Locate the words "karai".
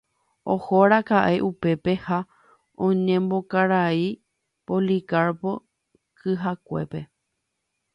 3.51-4.03